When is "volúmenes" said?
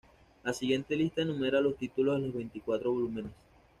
2.91-3.33